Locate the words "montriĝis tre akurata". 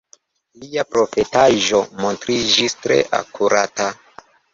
2.05-3.91